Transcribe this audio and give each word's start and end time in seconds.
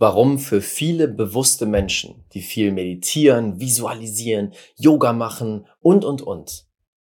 Warum 0.00 0.38
für 0.38 0.60
viele 0.60 1.08
bewusste 1.08 1.66
Menschen, 1.66 2.24
die 2.32 2.40
viel 2.40 2.70
meditieren, 2.70 3.58
visualisieren, 3.58 4.52
Yoga 4.76 5.12
machen 5.12 5.66
und, 5.80 6.04
und, 6.04 6.22
und, 6.22 6.66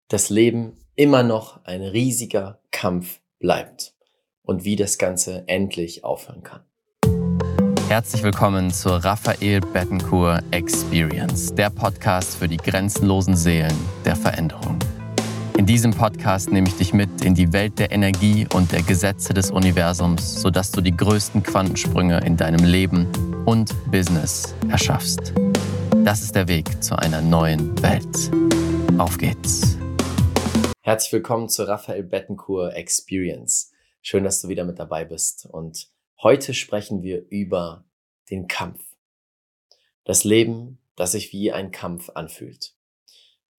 das 0.08 0.30
Leben 0.30 0.72
immer 0.94 1.22
noch 1.22 1.62
ein 1.64 1.82
riesiger 1.82 2.60
Kampf 2.70 3.20
bleibt 3.40 3.92
und 4.42 4.64
wie 4.64 4.74
das 4.74 4.96
Ganze 4.96 5.44
endlich 5.48 6.02
aufhören 6.02 6.42
kann. 6.42 6.62
Herzlich 7.88 8.22
willkommen 8.22 8.70
zur 8.70 9.04
Raphael 9.04 9.60
Bettencourt 9.60 10.42
Experience, 10.52 11.54
der 11.54 11.68
Podcast 11.68 12.36
für 12.36 12.48
die 12.48 12.56
grenzenlosen 12.56 13.36
Seelen 13.36 13.76
der 14.06 14.16
Veränderung. 14.16 14.78
In 15.58 15.66
diesem 15.66 15.90
Podcast 15.90 16.52
nehme 16.52 16.68
ich 16.68 16.76
dich 16.76 16.92
mit 16.92 17.24
in 17.24 17.34
die 17.34 17.52
Welt 17.52 17.80
der 17.80 17.90
Energie 17.90 18.46
und 18.54 18.70
der 18.70 18.80
Gesetze 18.80 19.34
des 19.34 19.50
Universums, 19.50 20.40
sodass 20.40 20.70
du 20.70 20.80
die 20.80 20.96
größten 20.96 21.42
Quantensprünge 21.42 22.24
in 22.24 22.36
deinem 22.36 22.64
Leben 22.64 23.08
und 23.44 23.74
Business 23.90 24.54
erschaffst. 24.68 25.32
Das 26.04 26.22
ist 26.22 26.36
der 26.36 26.46
Weg 26.46 26.80
zu 26.80 26.96
einer 26.96 27.20
neuen 27.20 27.76
Welt. 27.82 28.30
Auf 29.00 29.18
geht's. 29.18 29.76
Herzlich 30.80 31.12
willkommen 31.12 31.48
zur 31.48 31.66
Raphael 31.66 32.04
Bettencourt 32.04 32.74
Experience. 32.74 33.72
Schön, 34.00 34.22
dass 34.22 34.40
du 34.40 34.46
wieder 34.46 34.64
mit 34.64 34.78
dabei 34.78 35.04
bist. 35.04 35.44
Und 35.44 35.88
heute 36.22 36.54
sprechen 36.54 37.02
wir 37.02 37.26
über 37.30 37.84
den 38.30 38.46
Kampf. 38.46 38.84
Das 40.04 40.22
Leben, 40.22 40.78
das 40.94 41.10
sich 41.12 41.32
wie 41.32 41.50
ein 41.50 41.72
Kampf 41.72 42.10
anfühlt. 42.10 42.77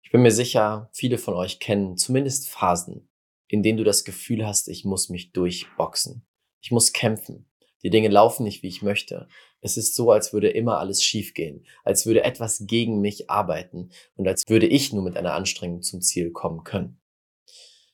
Ich 0.08 0.12
bin 0.12 0.22
mir 0.22 0.30
sicher, 0.30 0.88
viele 0.94 1.18
von 1.18 1.34
euch 1.34 1.60
kennen 1.60 1.98
zumindest 1.98 2.48
Phasen, 2.48 3.10
in 3.46 3.62
denen 3.62 3.76
du 3.76 3.84
das 3.84 4.04
Gefühl 4.04 4.46
hast, 4.46 4.68
ich 4.68 4.86
muss 4.86 5.10
mich 5.10 5.32
durchboxen. 5.32 6.26
Ich 6.62 6.70
muss 6.70 6.94
kämpfen. 6.94 7.44
Die 7.82 7.90
Dinge 7.90 8.08
laufen 8.08 8.44
nicht, 8.44 8.62
wie 8.62 8.68
ich 8.68 8.80
möchte. 8.80 9.28
Es 9.60 9.76
ist 9.76 9.94
so, 9.94 10.10
als 10.10 10.32
würde 10.32 10.48
immer 10.48 10.78
alles 10.78 11.04
schiefgehen, 11.04 11.66
als 11.84 12.06
würde 12.06 12.24
etwas 12.24 12.64
gegen 12.66 13.02
mich 13.02 13.28
arbeiten 13.28 13.90
und 14.16 14.26
als 14.26 14.44
würde 14.48 14.66
ich 14.66 14.94
nur 14.94 15.02
mit 15.02 15.18
einer 15.18 15.34
Anstrengung 15.34 15.82
zum 15.82 16.00
Ziel 16.00 16.30
kommen 16.30 16.64
können. 16.64 17.02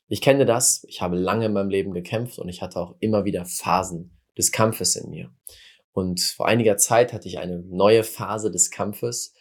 Ich 0.07 0.21
kenne 0.21 0.47
das, 0.47 0.85
ich 0.89 1.03
habe 1.03 1.17
lange 1.17 1.47
in 1.47 1.53
meinem 1.53 1.69
Leben 1.69 1.95
gekämpft 1.95 2.39
und 2.39 2.49
ich 2.49 2.63
hatte 2.63 2.79
auch 2.79 2.95
immer 3.01 3.25
wieder 3.25 3.45
Phasen 3.45 4.17
des 4.39 4.53
Kampfes 4.53 4.95
in 4.95 5.11
mir. 5.11 5.35
Und 5.91 6.21
vor 6.21 6.47
einiger 6.47 6.77
Zeit 6.77 7.13
hatte 7.13 7.27
ich 7.27 7.41
eine 7.41 7.59
neue 7.59 8.05
Phase 8.05 8.53
des 8.53 8.71
Kampfes, 8.71 9.35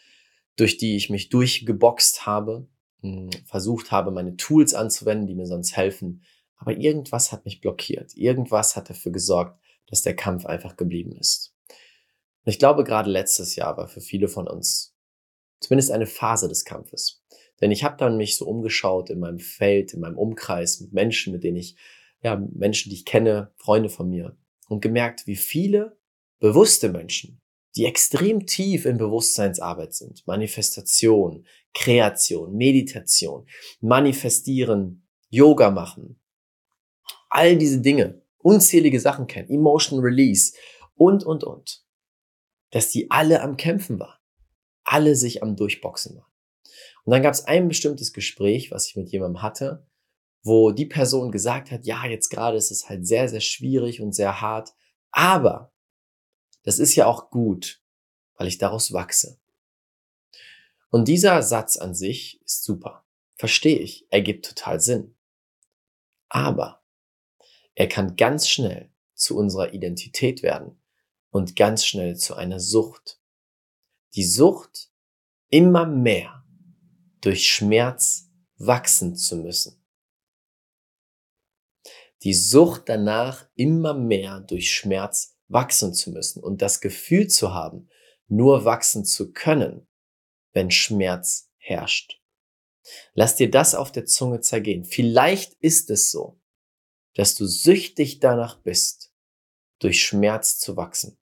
durch 0.56 0.78
die 0.78 0.96
ich 0.96 1.10
mich 1.10 1.30
durchgeboxt 1.30 2.26
habe, 2.26 2.68
hm, 3.02 3.30
versucht 3.46 3.92
habe, 3.92 4.12
meine 4.12 4.36
Tools 4.38 4.74
anzuwenden, 4.74 5.28
die 5.28 5.36
mir 5.36 5.48
sonst 5.48 5.76
helfen. 5.76 6.24
Aber 6.56 6.78
irgendwas 6.78 7.32
hat 7.32 7.46
mich 7.46 7.62
blockiert. 7.62 8.16
Irgendwas 8.16 8.76
hat 8.76 8.90
dafür 8.90 9.12
gesorgt, 9.12 9.60
dass 9.88 10.02
der 10.02 10.16
Kampf 10.16 10.46
einfach 10.46 10.78
geblieben 10.78 11.14
ist. 11.14 11.56
Und 12.46 12.52
ich 12.52 12.60
glaube, 12.60 12.84
gerade 12.84 13.10
letztes 13.10 13.56
Jahr 13.56 13.78
war 13.78 13.88
für 13.88 14.02
viele 14.02 14.28
von 14.28 14.48
uns 14.48 14.94
zumindest 15.64 15.92
eine 15.92 16.06
Phase 16.06 16.48
des 16.48 16.66
Kampfes. 16.66 17.24
Denn 17.62 17.72
ich 17.72 17.84
habe 17.84 17.98
dann 17.98 18.18
mich 18.18 18.38
so 18.38 18.46
umgeschaut 18.46 19.10
in 19.10 19.20
meinem 19.20 19.40
Feld, 19.40 19.94
in 19.94 20.02
meinem 20.02 20.18
Umkreis 20.18 20.82
mit 20.82 20.94
Menschen, 20.94 21.32
mit 21.32 21.44
denen 21.44 21.58
ich, 21.58 21.78
ja, 22.22 22.36
Menschen, 22.36 22.90
die 22.90 22.96
ich 22.96 23.06
kenne, 23.06 23.54
Freunde 23.56 23.90
von 23.90 24.10
mir 24.10 24.38
und 24.68 24.82
gemerkt, 24.82 25.28
wie 25.28 25.36
viele 25.36 25.98
bewusste 26.40 26.90
Menschen 26.90 27.42
die 27.76 27.86
extrem 27.86 28.46
tief 28.46 28.86
in 28.86 28.98
Bewusstseinsarbeit 28.98 29.94
sind. 29.94 30.26
Manifestation, 30.28 31.46
Kreation, 31.74 32.56
Meditation, 32.56 33.48
Manifestieren, 33.82 35.08
Yoga 35.30 35.72
machen. 35.72 36.20
All 37.30 37.58
diese 37.58 37.82
Dinge, 37.82 38.22
unzählige 38.38 39.00
Sachen 39.00 39.26
kennen, 39.26 39.50
Emotion 39.50 40.00
Release 40.00 40.54
und, 40.96 41.24
und, 41.24 41.44
und. 41.44 41.84
Dass 42.70 42.90
die 42.90 43.10
alle 43.10 43.42
am 43.42 43.58
Kämpfen 43.58 44.00
waren. 44.00 44.20
Alle 44.84 45.16
sich 45.16 45.42
am 45.42 45.56
Durchboxen 45.56 46.18
waren. 46.18 46.32
Und 47.06 47.12
dann 47.12 47.24
gab 47.24 47.34
es 47.34 47.46
ein 47.46 47.68
bestimmtes 47.68 48.14
Gespräch, 48.14 48.72
was 48.72 48.88
ich 48.88 48.96
mit 48.96 49.12
jemandem 49.12 49.42
hatte, 49.42 49.88
wo 50.44 50.72
die 50.72 50.86
Person 50.86 51.32
gesagt 51.32 51.72
hat, 51.72 51.86
ja, 51.86 52.06
jetzt 52.06 52.30
gerade 52.30 52.58
ist 52.58 52.72
es 52.72 52.88
halt 52.88 53.08
sehr, 53.08 53.28
sehr 53.28 53.42
schwierig 53.42 54.02
und 54.02 54.14
sehr 54.14 54.42
hart, 54.42 54.74
aber 55.12 55.73
das 56.64 56.80
ist 56.80 56.96
ja 56.96 57.06
auch 57.06 57.30
gut, 57.30 57.82
weil 58.36 58.48
ich 58.48 58.58
daraus 58.58 58.94
wachse. 58.94 59.40
Und 60.90 61.08
dieser 61.08 61.42
Satz 61.42 61.78
an 61.78 61.96
sich 61.96 62.42
ist 62.44 62.64
super. 62.64 63.06
Verstehe 63.36 63.80
ich, 63.80 64.06
ergibt 64.12 64.46
total 64.46 64.80
Sinn. 64.80 65.16
Aber 66.30 66.84
er 67.76 67.88
kann 67.88 68.16
ganz 68.16 68.48
schnell 68.48 68.92
zu 69.14 69.38
unserer 69.38 69.74
Identität 69.74 70.44
werden 70.44 70.80
und 71.30 71.56
ganz 71.56 71.86
schnell 71.86 72.16
zu 72.18 72.36
einer 72.36 72.60
Sucht. 72.60 73.20
Die 74.16 74.24
Sucht, 74.24 74.92
immer 75.50 75.86
mehr 75.86 76.46
durch 77.22 77.48
Schmerz 77.52 78.30
wachsen 78.58 79.16
zu 79.16 79.38
müssen. 79.38 79.84
Die 82.22 82.34
Sucht 82.34 82.84
danach, 82.88 83.48
immer 83.56 83.94
mehr 83.94 84.40
durch 84.40 84.74
Schmerz 84.74 85.33
wachsen 85.48 85.94
zu 85.94 86.12
müssen 86.12 86.44
und 86.44 86.62
das 86.62 86.82
Gefühl 86.82 87.28
zu 87.28 87.54
haben, 87.54 87.90
nur 88.28 88.66
wachsen 88.66 89.06
zu 89.06 89.32
können, 89.32 89.88
wenn 90.54 90.72
Schmerz 90.72 91.52
herrscht. 91.58 92.22
Lass 93.14 93.36
dir 93.36 93.50
das 93.50 93.76
auf 93.76 93.92
der 93.92 94.06
Zunge 94.06 94.42
zergehen. 94.42 94.86
Vielleicht 94.86 95.54
ist 95.60 95.90
es 95.90 96.12
so, 96.12 96.40
dass 97.16 97.36
du 97.36 97.46
süchtig 97.46 98.20
danach 98.20 98.62
bist, 98.62 99.14
durch 99.80 100.04
Schmerz 100.04 100.60
zu 100.60 100.76
wachsen. 100.76 101.18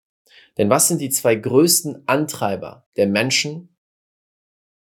Denn 0.58 0.70
was 0.70 0.88
sind 0.88 1.00
die 1.00 1.10
zwei 1.10 1.36
größten 1.36 2.08
Antreiber 2.08 2.88
der 2.96 3.08
Menschen? 3.08 3.76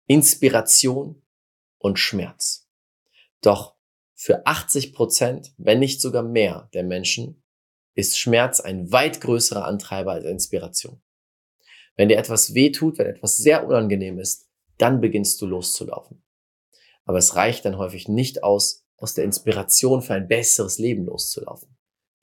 Inspiration 0.07 1.21
und 1.77 1.99
Schmerz. 1.99 2.67
Doch 3.41 3.75
für 4.13 4.45
80 4.45 4.93
Prozent, 4.93 5.53
wenn 5.57 5.79
nicht 5.79 6.01
sogar 6.01 6.23
mehr 6.23 6.69
der 6.73 6.83
Menschen 6.83 7.43
ist 7.97 8.19
Schmerz 8.19 8.59
ein 8.59 8.91
weit 8.91 9.21
größerer 9.21 9.65
Antreiber 9.65 10.11
als 10.11 10.25
Inspiration. 10.25 11.01
Wenn 11.95 12.09
dir 12.09 12.17
etwas 12.17 12.53
weh 12.53 12.71
tut, 12.71 12.99
wenn 12.99 13.07
etwas 13.07 13.37
sehr 13.37 13.65
unangenehm 13.65 14.19
ist, 14.19 14.47
dann 14.77 15.01
beginnst 15.01 15.41
du 15.41 15.47
loszulaufen. 15.47 16.23
Aber 17.05 17.17
es 17.17 17.35
reicht 17.35 17.65
dann 17.65 17.79
häufig 17.79 18.07
nicht 18.07 18.43
aus, 18.43 18.85
aus 18.97 19.15
der 19.15 19.23
Inspiration 19.23 20.03
für 20.03 20.13
ein 20.13 20.27
besseres 20.27 20.77
Leben 20.77 21.05
loszulaufen. 21.05 21.75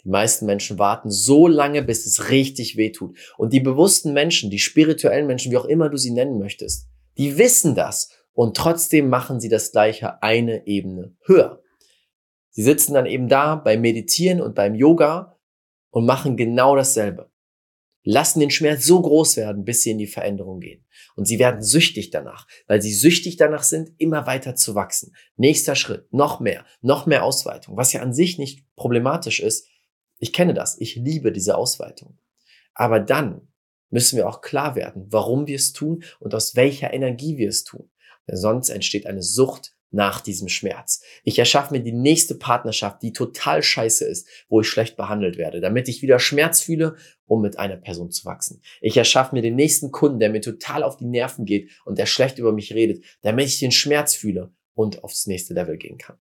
Die 0.05 0.11
meisten 0.11 0.47
Menschen 0.47 0.79
warten 0.79 1.11
so 1.11 1.49
lange, 1.49 1.83
bis 1.83 2.07
es 2.07 2.31
richtig 2.31 2.77
weh 2.77 2.93
tut. 2.93 3.19
Und 3.37 3.53
die 3.53 3.61
bewussten 3.61 4.13
Menschen, 4.13 4.51
die 4.51 4.61
spirituellen 4.61 5.27
Menschen, 5.27 5.51
wie 5.51 5.57
auch 5.57 5.65
immer 5.65 5.89
du 5.89 5.97
sie 5.97 6.13
nennen 6.13 6.39
möchtest, 6.39 6.87
die 7.19 7.37
wissen 7.37 7.75
das 7.75 8.11
und 8.33 8.57
trotzdem 8.57 9.09
machen 9.09 9.41
sie 9.41 9.49
das 9.49 9.73
gleiche 9.73 10.23
eine 10.23 10.69
Ebene 10.69 11.17
höher. 11.25 11.63
Sie 12.51 12.63
sitzen 12.63 12.95
dann 12.95 13.07
eben 13.07 13.29
da 13.29 13.57
beim 13.57 13.81
Meditieren 13.81 14.41
und 14.41 14.55
beim 14.55 14.77
Yoga 14.77 15.34
und 15.95 16.07
machen 16.07 16.37
genau 16.37 16.75
dasselbe. 16.75 17.31
Lassen 18.03 18.41
den 18.41 18.51
Schmerz 18.51 18.85
so 18.85 19.01
groß 19.01 19.37
werden, 19.37 19.65
bis 19.65 19.83
sie 19.83 19.93
in 19.93 19.99
die 19.99 20.09
Veränderung 20.09 20.59
gehen. 20.59 20.85
Und 21.15 21.27
sie 21.27 21.39
werden 21.39 21.63
süchtig 21.63 22.11
danach, 22.11 22.49
weil 22.67 22.83
sie 22.83 22.93
süchtig 22.93 23.37
danach 23.37 23.63
sind, 23.63 23.93
immer 23.99 24.27
weiter 24.27 24.57
zu 24.57 24.75
wachsen. 24.75 25.15
Nächster 25.37 25.77
Schritt, 25.77 26.13
noch 26.13 26.41
mehr, 26.41 26.67
noch 26.81 27.07
mehr 27.07 27.23
Ausweitung, 27.23 27.77
was 27.77 27.93
ja 27.93 28.03
an 28.03 28.13
sich 28.13 28.39
nicht 28.39 28.67
problematisch 28.75 29.39
ist. 29.39 29.69
Ich 30.19 30.33
kenne 30.33 30.53
das, 30.53 30.81
ich 30.81 30.97
liebe 30.97 31.31
diese 31.31 31.57
Ausweitung. 31.57 32.19
Aber 32.75 32.99
dann 32.99 33.47
müssen 33.89 34.17
wir 34.17 34.29
auch 34.29 34.41
klar 34.41 34.75
werden, 34.75 35.07
warum 35.11 35.47
wir 35.47 35.57
es 35.57 35.73
tun 35.73 36.03
und 36.19 36.35
aus 36.35 36.57
welcher 36.57 36.93
Energie 36.93 37.39
wir 37.39 37.49
es 37.49 37.63
tun. 37.63 37.89
Denn 38.27 38.37
sonst 38.37 38.69
entsteht 38.69 39.07
eine 39.07 39.23
Sucht 39.23 39.74
nach 39.95 40.21
diesem 40.21 40.49
Schmerz. 40.49 41.03
Ich 41.23 41.39
erschaffe 41.39 41.73
mir 41.73 41.81
die 41.81 41.93
nächste 41.93 42.35
Partnerschaft, 42.35 43.03
die 43.03 43.13
total 43.13 43.63
scheiße 43.63 44.05
ist, 44.05 44.29
wo 44.49 44.61
ich 44.61 44.69
schlecht 44.69 44.97
behandelt 44.97 45.39
werde, 45.39 45.61
damit 45.61 45.89
ich 45.89 46.03
wieder 46.03 46.19
Schmerz 46.19 46.61
fühle, 46.61 46.97
um 47.27 47.41
mit 47.41 47.59
einer 47.59 47.77
Person 47.77 48.11
zu 48.11 48.25
wachsen. 48.25 48.61
Ich 48.81 48.97
erschaffe 48.97 49.35
mir 49.35 49.43
den 49.43 49.55
nächsten 49.55 49.93
Kunden, 49.93 50.19
der 50.19 50.31
mir 50.31 50.41
total 50.41 50.83
auf 50.83 50.97
die 50.97 51.07
Nerven 51.07 51.45
geht 51.45 51.71
und 51.85 51.99
der 51.99 52.07
schlecht 52.07 52.39
über 52.39 52.53
mich 52.53 52.75
redet, 52.75 53.05
damit 53.23 53.47
ich 53.47 53.61
den 53.61 53.73
Schmerz 53.73 54.15
fühle 54.15 54.53
und 54.75 55.05
aufs 55.05 55.27
nächste 55.27 55.55
Level 55.55 55.79
gehen 55.79 55.99
kann. 55.99 56.19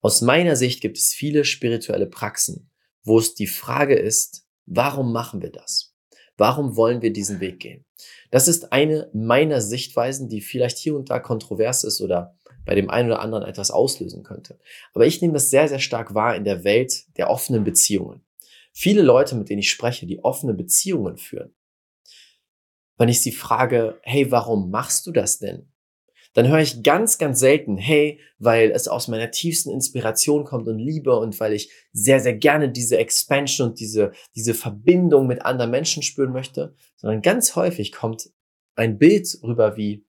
Aus 0.00 0.20
meiner 0.20 0.54
Sicht 0.54 0.82
gibt 0.82 0.98
es 0.98 1.14
viele 1.14 1.46
spirituelle 1.46 2.06
Praxen, 2.06 2.70
wo 3.02 3.18
es 3.18 3.34
die 3.34 3.46
Frage 3.46 3.94
ist, 3.94 4.46
warum 4.66 5.12
machen 5.12 5.40
wir 5.40 5.50
das? 5.50 5.93
Warum 6.36 6.76
wollen 6.76 7.02
wir 7.02 7.12
diesen 7.12 7.40
Weg 7.40 7.60
gehen? 7.60 7.84
Das 8.30 8.48
ist 8.48 8.72
eine 8.72 9.08
meiner 9.12 9.60
Sichtweisen, 9.60 10.28
die 10.28 10.40
vielleicht 10.40 10.78
hier 10.78 10.96
und 10.96 11.10
da 11.10 11.20
kontrovers 11.20 11.84
ist 11.84 12.00
oder 12.00 12.36
bei 12.64 12.74
dem 12.74 12.90
einen 12.90 13.10
oder 13.10 13.20
anderen 13.20 13.44
etwas 13.44 13.70
auslösen 13.70 14.22
könnte. 14.22 14.58
Aber 14.94 15.06
ich 15.06 15.20
nehme 15.20 15.34
das 15.34 15.50
sehr, 15.50 15.68
sehr 15.68 15.78
stark 15.78 16.14
wahr 16.14 16.34
in 16.34 16.44
der 16.44 16.64
Welt 16.64 17.04
der 17.16 17.30
offenen 17.30 17.62
Beziehungen. 17.64 18.24
Viele 18.72 19.02
Leute, 19.02 19.36
mit 19.36 19.48
denen 19.48 19.60
ich 19.60 19.70
spreche, 19.70 20.06
die 20.06 20.24
offene 20.24 20.54
Beziehungen 20.54 21.16
führen. 21.16 21.54
Wenn 22.96 23.08
ich 23.08 23.20
sie 23.20 23.32
frage, 23.32 24.00
hey, 24.02 24.30
warum 24.30 24.70
machst 24.70 25.06
du 25.06 25.12
das 25.12 25.38
denn? 25.38 25.68
Dann 26.34 26.48
höre 26.48 26.60
ich 26.60 26.82
ganz, 26.82 27.16
ganz 27.18 27.40
selten, 27.40 27.76
hey, 27.78 28.20
weil 28.38 28.70
es 28.72 28.88
aus 28.88 29.08
meiner 29.08 29.30
tiefsten 29.30 29.70
Inspiration 29.70 30.44
kommt 30.44 30.68
und 30.68 30.78
Liebe 30.78 31.16
und 31.16 31.38
weil 31.40 31.52
ich 31.52 31.70
sehr, 31.92 32.20
sehr 32.20 32.34
gerne 32.34 32.70
diese 32.70 32.98
Expansion 32.98 33.70
und 33.70 33.80
diese, 33.80 34.12
diese 34.34 34.52
Verbindung 34.52 35.26
mit 35.26 35.42
anderen 35.42 35.70
Menschen 35.70 36.02
spüren 36.02 36.32
möchte, 36.32 36.74
sondern 36.96 37.22
ganz 37.22 37.56
häufig 37.56 37.92
kommt 37.92 38.30
ein 38.74 38.98
Bild 38.98 39.38
rüber 39.42 39.76
wie, 39.76 40.04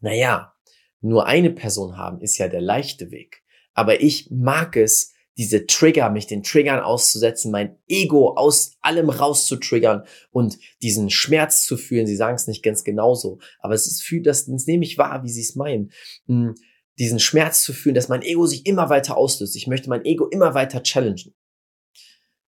naja, 0.00 0.52
nur 1.00 1.26
eine 1.26 1.50
Person 1.50 1.96
haben 1.96 2.20
ist 2.20 2.36
ja 2.38 2.48
der 2.48 2.60
leichte 2.60 3.10
Weg. 3.10 3.42
Aber 3.72 4.00
ich 4.00 4.30
mag 4.30 4.76
es, 4.76 5.14
diese 5.40 5.64
Trigger, 5.64 6.10
mich 6.10 6.26
den 6.26 6.42
Triggern 6.42 6.80
auszusetzen, 6.80 7.50
mein 7.50 7.78
Ego 7.88 8.34
aus 8.34 8.76
allem 8.82 9.08
rauszutriggern 9.08 10.04
und 10.30 10.58
diesen 10.82 11.08
Schmerz 11.08 11.64
zu 11.64 11.78
fühlen. 11.78 12.06
Sie 12.06 12.14
sagen 12.14 12.34
es 12.34 12.46
nicht 12.46 12.62
ganz 12.62 12.84
genauso, 12.84 13.38
aber 13.58 13.72
es 13.72 13.86
ist 13.86 14.02
für 14.02 14.20
das, 14.20 14.44
das 14.44 14.66
nehme 14.66 14.84
ich 14.84 14.98
wahr, 14.98 15.24
wie 15.24 15.30
sie 15.30 15.40
es 15.40 15.56
meinen. 15.56 15.92
Hm, 16.26 16.54
diesen 16.98 17.18
Schmerz 17.18 17.62
zu 17.62 17.72
fühlen, 17.72 17.94
dass 17.94 18.10
mein 18.10 18.20
Ego 18.20 18.44
sich 18.44 18.66
immer 18.66 18.90
weiter 18.90 19.16
auslöst. 19.16 19.56
Ich 19.56 19.66
möchte 19.66 19.88
mein 19.88 20.04
Ego 20.04 20.26
immer 20.26 20.52
weiter 20.52 20.82
challengen. 20.82 21.34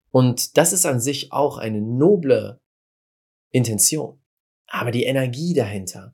Und 0.09 0.57
das 0.57 0.73
ist 0.73 0.85
an 0.85 0.99
sich 0.99 1.31
auch 1.31 1.57
eine 1.57 1.79
noble 1.79 2.59
Intention. 3.51 4.21
Aber 4.67 4.91
die 4.91 5.05
Energie 5.05 5.53
dahinter, 5.53 6.13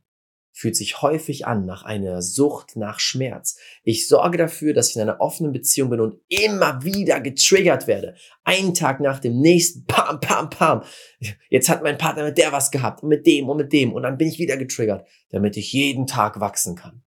fühlt 0.57 0.75
sich 0.75 1.03
häufig 1.03 1.45
an 1.45 1.67
nach 1.67 1.83
einer 1.83 2.23
Sucht 2.23 2.77
nach 2.77 2.99
Schmerz. 2.99 3.59
Ich 3.83 4.07
sorge 4.07 4.39
dafür, 4.39 4.73
dass 4.73 4.89
ich 4.89 4.95
in 4.95 5.03
einer 5.03 5.21
offenen 5.21 5.51
Beziehung 5.51 5.91
bin 5.91 5.99
und 5.99 6.19
immer 6.29 6.83
wieder 6.83 7.21
getriggert 7.21 7.85
werde. 7.85 8.15
Einen 8.43 8.73
Tag 8.73 8.99
nach 8.99 9.19
dem 9.19 9.39
nächsten, 9.39 9.85
pam, 9.85 10.19
pam, 10.19 10.49
pam. 10.49 10.81
Jetzt 11.51 11.69
hat 11.69 11.83
mein 11.83 11.99
Partner 11.99 12.23
mit 12.23 12.39
der 12.39 12.51
was 12.51 12.71
gehabt 12.71 13.03
und 13.03 13.09
mit 13.09 13.27
dem 13.27 13.47
und 13.47 13.57
mit 13.57 13.71
dem 13.71 13.93
und 13.93 14.01
dann 14.01 14.17
bin 14.17 14.29
ich 14.29 14.39
wieder 14.39 14.57
getriggert, 14.57 15.07
damit 15.29 15.57
ich 15.57 15.71
jeden 15.73 16.07
Tag 16.07 16.39
wachsen 16.39 16.75
kann. 16.75 17.03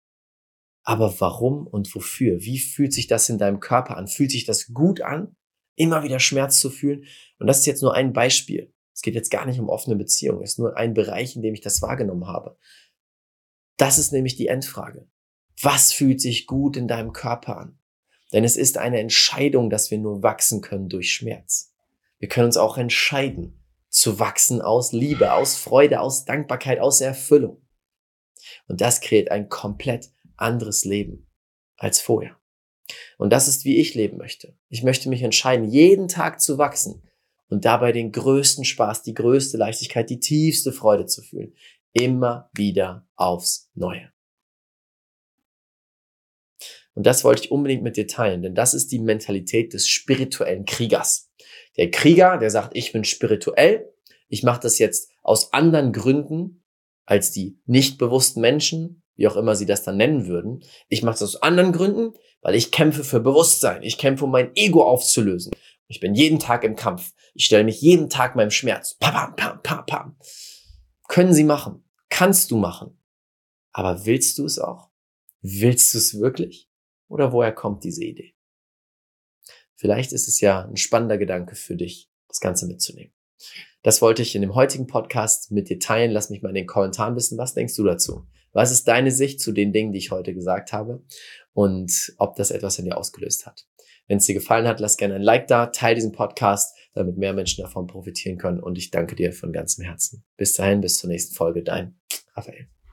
Aber 0.82 1.14
warum 1.20 1.66
und 1.66 1.94
wofür? 1.94 2.40
Wie 2.40 2.58
fühlt 2.58 2.94
sich 2.94 3.08
das 3.08 3.28
in 3.28 3.36
deinem 3.36 3.60
Körper 3.60 3.98
an? 3.98 4.08
Fühlt 4.08 4.30
sich 4.30 4.46
das 4.46 4.72
gut 4.72 5.02
an, 5.02 5.36
immer 5.76 6.02
wieder 6.02 6.18
Schmerz 6.18 6.60
zu 6.60 6.70
fühlen? 6.70 7.04
Und 7.38 7.46
das 7.46 7.58
ist 7.58 7.66
jetzt 7.66 7.82
nur 7.82 7.94
ein 7.94 8.14
Beispiel. 8.14 8.72
Es 8.94 9.02
geht 9.02 9.16
jetzt 9.16 9.30
gar 9.30 9.44
nicht 9.44 9.58
um 9.58 9.68
offene 9.68 9.96
Beziehungen. 9.96 10.42
Es 10.42 10.52
ist 10.52 10.58
nur 10.58 10.76
ein 10.78 10.94
Bereich, 10.94 11.36
in 11.36 11.42
dem 11.42 11.52
ich 11.52 11.60
das 11.60 11.82
wahrgenommen 11.82 12.26
habe. 12.26 12.56
Das 13.76 13.98
ist 13.98 14.12
nämlich 14.12 14.36
die 14.36 14.48
Endfrage. 14.48 15.06
Was 15.60 15.92
fühlt 15.92 16.20
sich 16.20 16.46
gut 16.46 16.76
in 16.76 16.88
deinem 16.88 17.12
Körper 17.12 17.58
an? 17.58 17.78
Denn 18.32 18.44
es 18.44 18.56
ist 18.56 18.78
eine 18.78 18.98
Entscheidung, 18.98 19.70
dass 19.70 19.90
wir 19.90 19.98
nur 19.98 20.22
wachsen 20.22 20.60
können 20.60 20.88
durch 20.88 21.12
Schmerz. 21.12 21.72
Wir 22.18 22.28
können 22.28 22.46
uns 22.46 22.56
auch 22.56 22.78
entscheiden, 22.78 23.60
zu 23.88 24.18
wachsen 24.18 24.60
aus 24.60 24.92
Liebe, 24.92 25.32
aus 25.32 25.56
Freude, 25.56 26.00
aus 26.00 26.24
Dankbarkeit, 26.24 26.80
aus 26.80 27.00
Erfüllung. 27.00 27.62
Und 28.66 28.80
das 28.80 29.00
kreiert 29.00 29.30
ein 29.30 29.48
komplett 29.48 30.10
anderes 30.36 30.84
Leben 30.84 31.28
als 31.76 32.00
vorher. 32.00 32.36
Und 33.18 33.32
das 33.32 33.48
ist, 33.48 33.64
wie 33.64 33.78
ich 33.78 33.94
leben 33.94 34.18
möchte. 34.18 34.56
Ich 34.68 34.82
möchte 34.82 35.08
mich 35.08 35.22
entscheiden, 35.22 35.70
jeden 35.70 36.08
Tag 36.08 36.40
zu 36.40 36.58
wachsen 36.58 37.02
und 37.48 37.64
dabei 37.64 37.92
den 37.92 38.10
größten 38.10 38.64
Spaß, 38.64 39.02
die 39.02 39.14
größte 39.14 39.56
Leichtigkeit, 39.56 40.10
die 40.10 40.20
tiefste 40.20 40.72
Freude 40.72 41.06
zu 41.06 41.22
fühlen 41.22 41.54
immer 41.94 42.50
wieder 42.54 43.08
aufs 43.16 43.70
Neue. 43.74 44.12
Und 46.94 47.06
das 47.06 47.24
wollte 47.24 47.44
ich 47.44 47.50
unbedingt 47.50 47.82
mit 47.82 47.96
dir 47.96 48.06
teilen, 48.06 48.42
denn 48.42 48.54
das 48.54 48.72
ist 48.72 48.92
die 48.92 49.00
Mentalität 49.00 49.72
des 49.72 49.88
spirituellen 49.88 50.64
Kriegers. 50.64 51.32
Der 51.76 51.90
Krieger, 51.90 52.38
der 52.38 52.50
sagt, 52.50 52.76
ich 52.76 52.92
bin 52.92 53.04
spirituell, 53.04 53.92
ich 54.28 54.42
mache 54.42 54.60
das 54.60 54.78
jetzt 54.78 55.10
aus 55.22 55.52
anderen 55.52 55.92
Gründen 55.92 56.64
als 57.06 57.32
die 57.32 57.58
nicht 57.66 57.98
bewussten 57.98 58.40
Menschen, 58.40 59.02
wie 59.16 59.28
auch 59.28 59.36
immer 59.36 59.56
sie 59.56 59.66
das 59.66 59.82
dann 59.82 59.96
nennen 59.96 60.26
würden. 60.26 60.62
Ich 60.88 61.02
mache 61.02 61.14
das 61.14 61.22
aus 61.22 61.42
anderen 61.42 61.72
Gründen, 61.72 62.14
weil 62.40 62.54
ich 62.54 62.70
kämpfe 62.70 63.04
für 63.04 63.20
Bewusstsein. 63.20 63.82
Ich 63.82 63.98
kämpfe, 63.98 64.24
um 64.24 64.30
mein 64.30 64.54
Ego 64.54 64.84
aufzulösen. 64.84 65.52
Ich 65.86 66.00
bin 66.00 66.14
jeden 66.14 66.38
Tag 66.38 66.64
im 66.64 66.76
Kampf. 66.76 67.12
Ich 67.34 67.44
stelle 67.44 67.64
mich 67.64 67.80
jeden 67.80 68.08
Tag 68.08 68.36
meinem 68.36 68.50
Schmerz. 68.50 68.96
Pam, 68.98 69.36
pam, 69.36 69.62
pam, 69.62 69.86
pam. 69.86 70.16
Können 71.08 71.34
sie 71.34 71.44
machen. 71.44 71.83
Kannst 72.08 72.50
du 72.50 72.56
machen. 72.56 72.98
Aber 73.72 74.06
willst 74.06 74.38
du 74.38 74.44
es 74.44 74.58
auch? 74.58 74.90
Willst 75.40 75.92
du 75.94 75.98
es 75.98 76.18
wirklich? 76.18 76.70
Oder 77.08 77.32
woher 77.32 77.52
kommt 77.52 77.84
diese 77.84 78.04
Idee? 78.04 78.34
Vielleicht 79.74 80.12
ist 80.12 80.28
es 80.28 80.40
ja 80.40 80.64
ein 80.64 80.76
spannender 80.76 81.18
Gedanke 81.18 81.56
für 81.56 81.76
dich, 81.76 82.10
das 82.28 82.40
Ganze 82.40 82.66
mitzunehmen. 82.66 83.12
Das 83.82 84.00
wollte 84.00 84.22
ich 84.22 84.34
in 84.34 84.40
dem 84.40 84.54
heutigen 84.54 84.86
Podcast 84.86 85.50
mit 85.50 85.68
dir 85.68 85.78
teilen. 85.78 86.10
Lass 86.10 86.30
mich 86.30 86.40
mal 86.40 86.48
in 86.48 86.54
den 86.54 86.66
Kommentaren 86.66 87.16
wissen, 87.16 87.36
was 87.36 87.52
denkst 87.54 87.76
du 87.76 87.84
dazu? 87.84 88.26
Was 88.52 88.70
ist 88.70 88.88
deine 88.88 89.10
Sicht 89.10 89.40
zu 89.40 89.52
den 89.52 89.72
Dingen, 89.72 89.92
die 89.92 89.98
ich 89.98 90.10
heute 90.10 90.32
gesagt 90.32 90.72
habe? 90.72 91.04
Und 91.52 92.14
ob 92.18 92.36
das 92.36 92.50
etwas 92.50 92.78
in 92.78 92.86
dir 92.86 92.96
ausgelöst 92.96 93.46
hat? 93.46 93.66
Wenn 94.06 94.18
es 94.18 94.26
dir 94.26 94.34
gefallen 94.34 94.68
hat, 94.68 94.80
lass 94.80 94.96
gerne 94.96 95.14
ein 95.14 95.22
Like 95.22 95.46
da, 95.46 95.66
teile 95.66 95.94
diesen 95.94 96.12
Podcast, 96.12 96.76
damit 96.92 97.16
mehr 97.16 97.32
Menschen 97.32 97.62
davon 97.62 97.86
profitieren 97.86 98.38
können. 98.38 98.60
Und 98.60 98.76
ich 98.76 98.90
danke 98.90 99.14
dir 99.14 99.32
von 99.32 99.52
ganzem 99.52 99.84
Herzen. 99.84 100.24
Bis 100.36 100.54
dahin, 100.54 100.80
bis 100.80 100.98
zur 100.98 101.08
nächsten 101.08 101.34
Folge. 101.34 101.62
Dein 101.62 101.98
Raphael. 102.34 102.74